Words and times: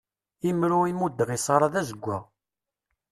Imru 0.49 0.79
i 0.91 0.93
muddeɣ 0.99 1.29
i 1.35 1.39
Sarah 1.45 1.69
d 1.73 1.75
azeggaɣ. 1.81 2.23